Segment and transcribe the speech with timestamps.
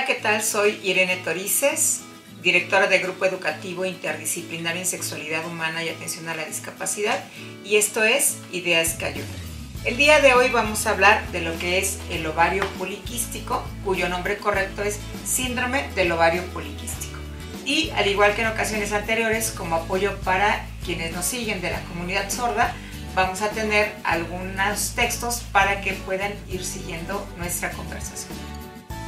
[0.00, 0.42] Hola, ¿qué tal?
[0.42, 2.00] Soy Irene Torices,
[2.42, 7.22] directora del Grupo Educativo Interdisciplinario en Sexualidad Humana y Atención a la Discapacidad,
[7.66, 9.22] y esto es Ideas Cayo.
[9.84, 14.08] El día de hoy vamos a hablar de lo que es el ovario poliquístico, cuyo
[14.08, 17.18] nombre correcto es síndrome del ovario poliquístico.
[17.66, 21.82] Y al igual que en ocasiones anteriores, como apoyo para quienes nos siguen de la
[21.82, 22.74] comunidad sorda,
[23.14, 28.59] vamos a tener algunos textos para que puedan ir siguiendo nuestra conversación.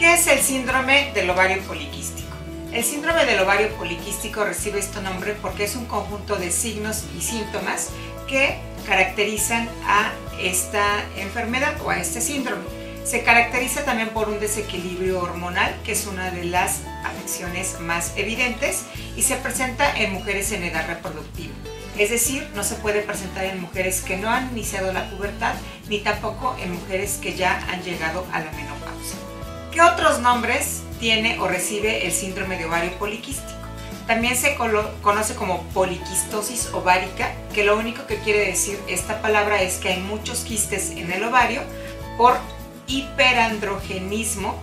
[0.00, 2.34] ¿Qué es el síndrome del ovario poliquístico?
[2.72, 7.20] El síndrome del ovario poliquístico recibe este nombre porque es un conjunto de signos y
[7.20, 7.90] síntomas
[8.26, 10.10] que caracterizan a
[10.40, 12.64] esta enfermedad o a este síndrome.
[13.04, 18.84] Se caracteriza también por un desequilibrio hormonal, que es una de las afecciones más evidentes,
[19.16, 21.52] y se presenta en mujeres en edad reproductiva.
[21.98, 25.52] Es decir, no se puede presentar en mujeres que no han iniciado la pubertad,
[25.90, 29.29] ni tampoco en mujeres que ya han llegado a la menopausia.
[29.72, 33.48] ¿Qué otros nombres tiene o recibe el síndrome de ovario poliquístico?
[34.08, 39.76] También se conoce como poliquistosis ovárica, que lo único que quiere decir esta palabra es
[39.76, 41.62] que hay muchos quistes en el ovario
[42.18, 42.36] por
[42.88, 44.60] hiperandrogenismo,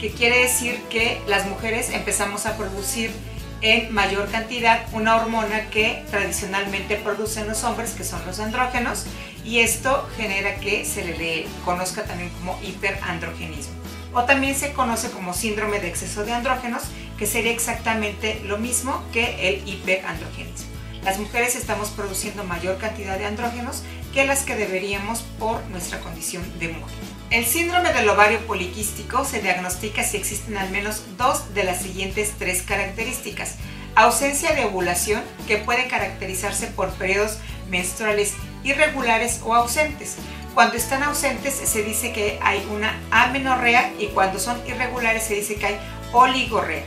[0.00, 3.12] que quiere decir que las mujeres empezamos a producir
[3.60, 9.04] en mayor cantidad una hormona que tradicionalmente producen los hombres, que son los andrógenos,
[9.44, 13.79] y esto genera que se le conozca también como hiperandrogenismo.
[14.12, 16.82] O también se conoce como síndrome de exceso de andrógenos,
[17.18, 20.70] que sería exactamente lo mismo que el hiperandrogenismo.
[21.04, 26.42] Las mujeres estamos produciendo mayor cantidad de andrógenos que las que deberíamos por nuestra condición
[26.58, 26.98] de mujer.
[27.30, 32.32] El síndrome del ovario poliquístico se diagnostica si existen al menos dos de las siguientes
[32.38, 33.56] tres características.
[33.94, 37.38] Ausencia de ovulación, que puede caracterizarse por periodos
[37.70, 40.16] menstruales irregulares o ausentes.
[40.54, 45.54] Cuando están ausentes se dice que hay una amenorrea y cuando son irregulares se dice
[45.56, 45.78] que hay
[46.12, 46.82] oligorrea.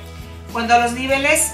[0.52, 1.52] Cuando los niveles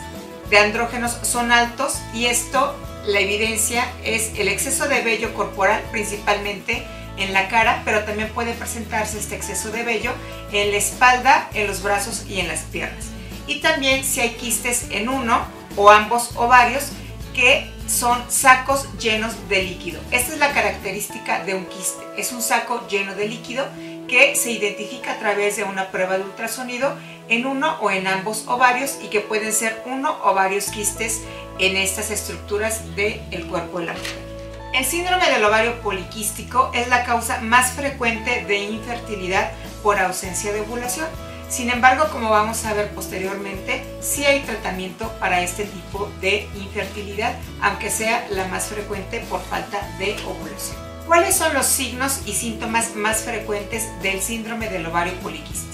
[0.49, 2.75] de andrógenos son altos y esto,
[3.05, 6.85] la evidencia es el exceso de vello corporal, principalmente
[7.17, 10.11] en la cara, pero también puede presentarse este exceso de vello
[10.51, 13.05] en la espalda, en los brazos y en las piernas.
[13.45, 15.41] Y también si hay quistes en uno
[15.75, 16.89] o ambos ovarios
[17.33, 19.99] que son sacos llenos de líquido.
[20.11, 22.03] Esta es la característica de un quiste.
[22.17, 23.65] Es un saco lleno de líquido
[24.07, 26.93] que se identifica a través de una prueba de ultrasonido
[27.29, 31.21] en uno o en ambos ovarios y que pueden ser uno o varios quistes
[31.59, 34.29] en estas estructuras del cuerpo de la mujer.
[34.73, 39.51] El síndrome del ovario poliquístico es la causa más frecuente de infertilidad
[39.81, 41.07] por ausencia de ovulación.
[41.49, 47.35] Sin embargo, como vamos a ver posteriormente, sí hay tratamiento para este tipo de infertilidad,
[47.59, 50.77] aunque sea la más frecuente por falta de ovulación.
[51.07, 55.73] ¿Cuáles son los signos y síntomas más frecuentes del síndrome del ovario poliquístico?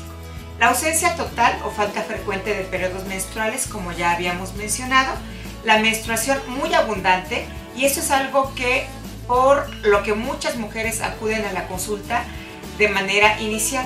[0.59, 5.13] La ausencia total o falta frecuente de periodos menstruales, como ya habíamos mencionado,
[5.65, 8.87] la menstruación muy abundante, y eso es algo que
[9.27, 12.23] por lo que muchas mujeres acuden a la consulta
[12.77, 13.85] de manera inicial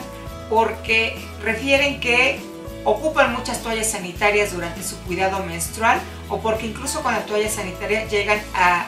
[0.49, 2.39] porque refieren que
[2.85, 5.99] ocupan muchas toallas sanitarias durante su cuidado menstrual
[6.29, 8.87] o porque incluso con la toalla sanitaria llegan a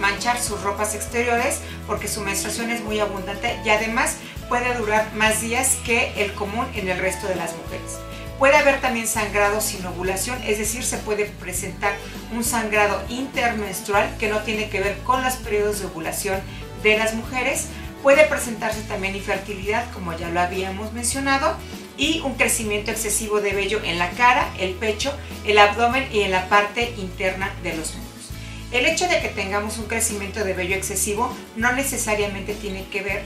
[0.00, 4.16] manchar sus ropas exteriores porque su menstruación es muy abundante y además
[4.48, 7.98] puede durar más días que el común en el resto de las mujeres.
[8.38, 11.94] Puede haber también sangrado sin ovulación, es decir, se puede presentar
[12.32, 16.40] un sangrado intermenstrual que no tiene que ver con los periodos de ovulación
[16.82, 17.68] de las mujeres,
[18.02, 21.56] Puede presentarse también infertilidad, como ya lo habíamos mencionado,
[21.96, 25.14] y un crecimiento excesivo de vello en la cara, el pecho,
[25.46, 28.30] el abdomen y en la parte interna de los muslos.
[28.72, 33.22] El hecho de que tengamos un crecimiento de vello excesivo no necesariamente tiene que ver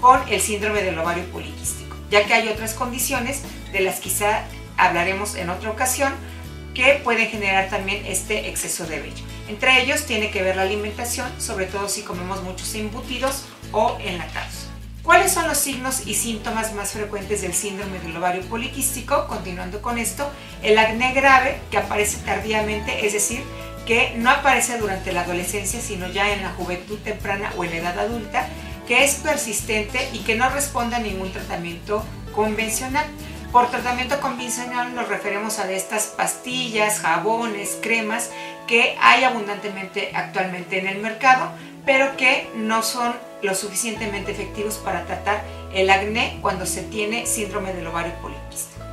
[0.00, 3.42] con el síndrome del ovario poliquístico, ya que hay otras condiciones
[3.72, 4.44] de las quizá
[4.76, 6.12] hablaremos en otra ocasión
[6.74, 9.24] que pueden generar también este exceso de vello.
[9.48, 14.68] Entre ellos tiene que ver la alimentación, sobre todo si comemos muchos embutidos o enlatados.
[15.02, 19.26] ¿Cuáles son los signos y síntomas más frecuentes del síndrome del ovario poliquístico?
[19.26, 20.30] Continuando con esto,
[20.62, 23.42] el acné grave que aparece tardíamente, es decir,
[23.86, 27.76] que no aparece durante la adolescencia, sino ya en la juventud temprana o en la
[27.78, 28.46] edad adulta,
[28.86, 32.04] que es persistente y que no responde a ningún tratamiento
[32.34, 33.06] convencional.
[33.50, 38.28] Por tratamiento convencional nos referimos a estas pastillas, jabones, cremas
[38.66, 41.50] que hay abundantemente actualmente en el mercado,
[41.86, 45.42] pero que no son lo suficientemente efectivos para tratar
[45.72, 48.84] el acné cuando se tiene síndrome del ovario poliquístico.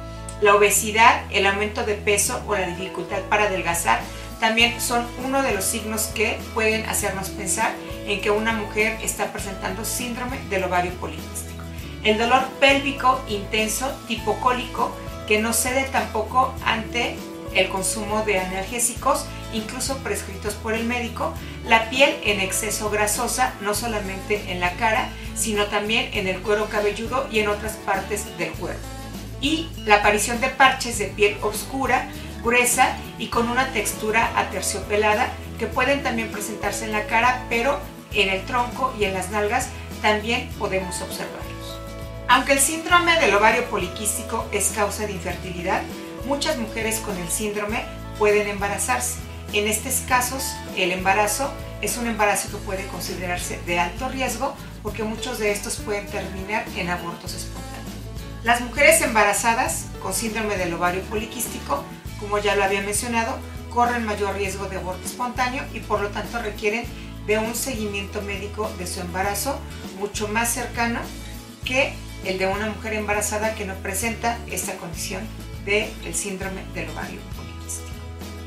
[0.41, 4.01] La obesidad, el aumento de peso o la dificultad para adelgazar
[4.39, 7.73] también son uno de los signos que pueden hacernos pensar
[8.05, 11.63] en que una mujer está presentando síndrome del ovario poliquístico.
[12.03, 14.91] El dolor pélvico intenso tipo cólico
[15.27, 17.15] que no cede tampoco ante
[17.55, 21.33] el consumo de analgésicos, incluso prescritos por el médico,
[21.65, 26.67] la piel en exceso grasosa, no solamente en la cara, sino también en el cuero
[26.69, 28.85] cabelludo y en otras partes del cuerpo.
[29.41, 32.09] Y la aparición de parches de piel oscura,
[32.43, 37.79] gruesa y con una textura aterciopelada que pueden también presentarse en la cara, pero
[38.13, 39.69] en el tronco y en las nalgas
[40.01, 41.79] también podemos observarlos.
[42.27, 45.81] Aunque el síndrome del ovario poliquístico es causa de infertilidad,
[46.25, 47.83] muchas mujeres con el síndrome
[48.17, 49.15] pueden embarazarse.
[49.53, 51.51] En estos casos, el embarazo
[51.81, 56.65] es un embarazo que puede considerarse de alto riesgo porque muchos de estos pueden terminar
[56.75, 57.65] en abortos espontáneos.
[58.43, 61.83] Las mujeres embarazadas con síndrome del ovario poliquístico,
[62.19, 63.37] como ya lo había mencionado,
[63.73, 66.85] corren mayor riesgo de aborto espontáneo y por lo tanto requieren
[67.27, 69.59] de un seguimiento médico de su embarazo
[69.99, 70.99] mucho más cercano
[71.65, 71.93] que
[72.23, 75.27] el de una mujer embarazada que no presenta esta condición
[75.65, 77.89] del síndrome del ovario poliquístico.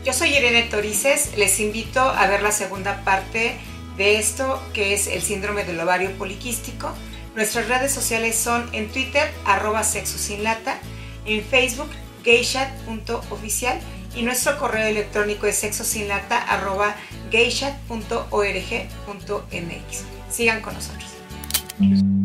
[0.04, 3.56] Yo soy Irene Torices, les invito a ver la segunda parte
[3.96, 6.92] de esto que es el síndrome del ovario poliquístico.
[7.34, 10.78] Nuestras redes sociales son en Twitter, arroba sexo sin lata,
[11.26, 11.90] en Facebook,
[12.24, 13.80] gayshat.oficial
[14.14, 16.94] y nuestro correo electrónico es sexosinlata arroba
[17.30, 20.04] gayshat.org.mx.
[20.30, 22.17] Sigan con nosotros.